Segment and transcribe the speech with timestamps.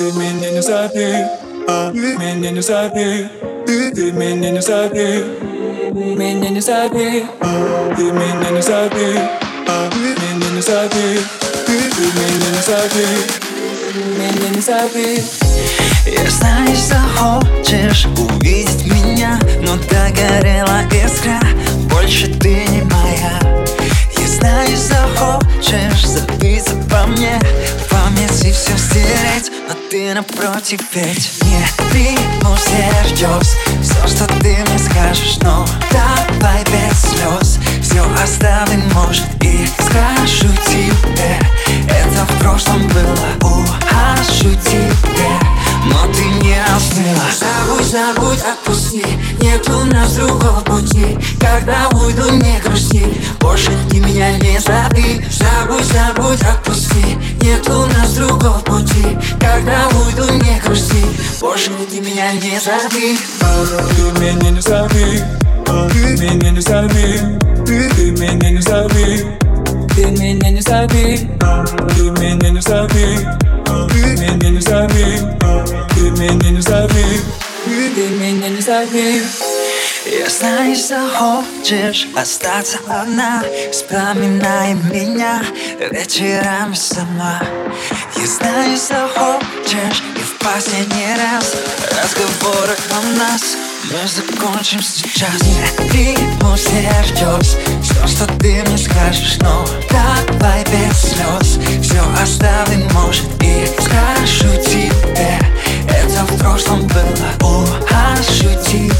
[0.00, 1.26] Ты меня не забей,
[1.68, 3.28] а, меня не забей
[3.66, 5.22] Ты меня не забей,
[5.92, 9.18] меня не забей а, Ты меня не забей,
[9.68, 11.20] а, меня не забей
[11.66, 13.26] Ты меня не забей,
[14.16, 15.22] меня не забей
[16.06, 21.38] Я знаю, захочешь увидеть меня Но догорела искра,
[21.90, 23.38] больше ты не моя.
[24.18, 27.38] Я знаю, захочешь забиться по мне
[27.84, 29.29] В памяти все стереть
[29.90, 31.30] ты напротив ведь.
[31.42, 39.26] Не приму всерьез Все, что ты мне скажешь Но давай без слез Все оставим, может,
[39.42, 41.38] и скажу тебе.
[41.88, 45.30] Это в прошлом было Ухожу тебе.
[45.86, 47.24] Но ты не остыла.
[47.38, 49.04] Забудь, забудь, отпусти.
[49.40, 51.18] Нет у нас другого пути.
[51.40, 53.04] Когда уйду, не грусти.
[53.40, 56.69] Больше ты меня не забей Забудь, забудь, отпусти
[62.10, 63.16] меня не забей
[63.94, 65.20] Ты меня не забей
[65.64, 67.20] Ты меня не забей
[67.66, 69.26] Ты меня не забей
[69.94, 71.18] Ты меня не забей
[71.96, 73.18] Ты меня не забей
[73.90, 75.18] Ты меня не забей
[75.94, 77.20] Ты меня не забей
[77.64, 79.22] Ты меня не забей
[80.06, 83.44] я знаю, захочешь остаться одна.
[83.70, 85.42] Вспоминай меня
[85.90, 87.42] вечерами сама.
[88.16, 91.54] Я знаю, захочешь и в последний раз
[92.10, 93.56] Разговоры о нас.
[93.84, 95.42] Мы закончим сейчас.
[95.42, 103.26] Не приму всерьез Все, что ты мне скажешь Но давай без слез Все оставим, может,
[103.42, 105.38] и скажу тебе.
[105.88, 107.30] Это в прошлом было.
[107.40, 108.92] Ухожу тебе.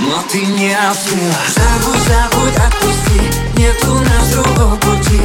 [0.00, 1.36] Но ты не остыла.
[1.54, 3.56] Забудь, забудь, отпусти.
[3.56, 5.20] Нет у нас другого пути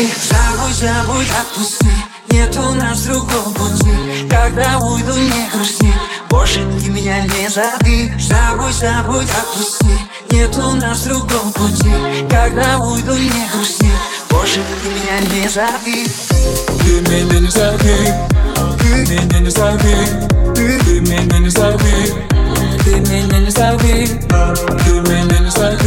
[0.00, 1.90] Забудь, забудь, отпусти.
[2.30, 4.26] Нет у нас другого пути.
[4.30, 5.92] Когда уйду, не грусти.
[6.30, 8.10] Больше ты меня не зови.
[8.18, 9.98] Забудь, забудь, отпусти.
[10.30, 11.92] Нет у нас другого пути.
[12.30, 13.90] Когда уйду, не грусти.
[14.30, 16.06] Больше ты меня не зови.
[16.80, 18.14] Ты меня не зови.
[18.78, 19.96] Ты меня не зови.
[20.54, 22.14] Ты меня не зови.
[22.84, 24.06] Ты меня не зови.
[24.84, 25.79] Ты меня не зови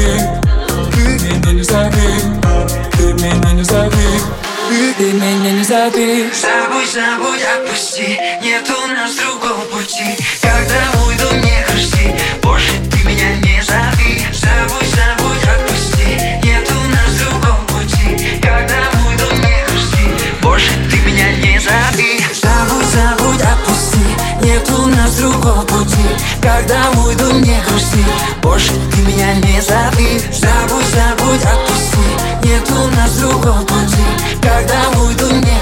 [5.63, 8.19] зови Забудь, забудь, отпусти.
[8.41, 10.18] Нет у нас другого пути.
[10.41, 12.16] Когда уйду, не грусти.
[12.41, 14.25] Больше ты меня не зови.
[14.34, 16.19] Забудь, забудь, отпусти.
[16.44, 18.40] Нет у нас другого пути.
[18.41, 20.41] Когда уйду, не грусти.
[20.41, 22.19] Больше ты меня не зови.
[22.34, 24.06] Забудь, забудь, отпусти.
[24.41, 26.07] Нет у нас другого пути.
[26.41, 28.03] Когда уйду, не грусти.
[28.41, 30.19] Больше ты меня не зови.
[30.31, 32.06] Забудь, забудь, отпусти.
[32.44, 34.03] Нет у нас другого пути.
[34.41, 35.53] Когда уйду, не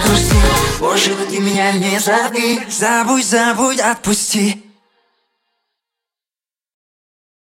[0.82, 4.71] Больше ты меня не зови Забудь, забудь, отпусти